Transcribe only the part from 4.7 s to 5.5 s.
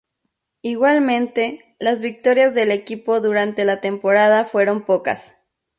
pocas.